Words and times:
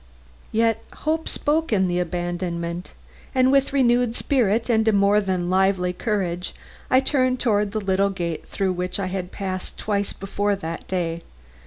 Yet 0.51 0.81
hope 1.05 1.29
spoke 1.29 1.71
in 1.71 1.87
the 1.87 1.99
abandonment; 1.99 2.93
and 3.35 3.51
with 3.51 3.71
renewed 3.71 4.15
spirit 4.15 4.67
and 4.67 4.87
a 4.87 4.91
more 4.91 5.21
than 5.21 5.51
lively 5.51 5.93
courage, 5.93 6.55
I 6.89 7.01
turned 7.01 7.39
toward 7.39 7.71
the 7.71 7.79
little 7.79 8.09
gate 8.09 8.47
through 8.47 8.71
which 8.73 8.99
I 8.99 9.05
had 9.05 9.31
passed 9.31 9.77
twice 9.77 10.11
before 10.11 10.55
that 10.55 10.87
day. 10.87 11.21